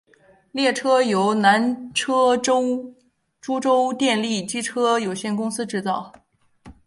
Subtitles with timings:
[0.51, 2.95] 列车由南车株
[3.59, 6.11] 洲电力机车有限公司制造。